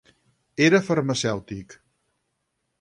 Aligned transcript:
Era 0.67 0.79
farmacèutic. 0.87 1.79